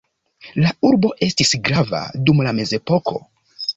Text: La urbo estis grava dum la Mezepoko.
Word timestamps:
La 0.63 0.71
urbo 0.89 1.11
estis 1.27 1.53
grava 1.67 1.99
dum 2.31 2.43
la 2.49 2.55
Mezepoko. 2.61 3.23